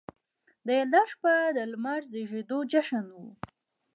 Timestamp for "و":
3.13-3.19